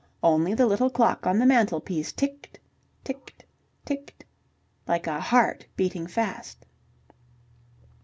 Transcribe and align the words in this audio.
Only 0.23 0.55
the 0.55 0.65
little 0.65 0.89
clock 0.89 1.27
on 1.27 1.37
the 1.37 1.45
mantelpiece 1.45 2.11
ticked 2.11 2.57
ticked 3.03 3.45
ticked, 3.85 4.25
like 4.87 5.05
a 5.05 5.19
heart 5.19 5.67
beating 5.75 6.07
fast. 6.07 6.65